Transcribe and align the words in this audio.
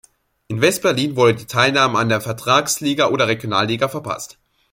In 0.47 0.59
West-Berlin 0.63 1.15
wurde 1.15 1.35
die 1.35 1.45
Teilnahme 1.45 1.99
an 1.99 2.09
der 2.09 2.21
Vertragsliga 2.21 3.09
oder 3.11 3.27
Regionalliga 3.27 3.87
verpasst. 3.87 4.39